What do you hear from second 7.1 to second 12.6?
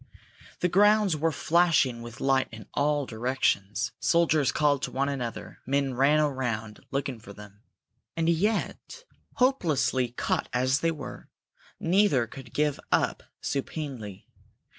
for them. And yet, hopelessly caught as they were, neither could